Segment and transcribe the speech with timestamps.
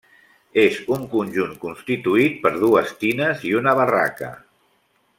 [0.61, 4.35] És un conjunt constituït per dues tines i una barraca.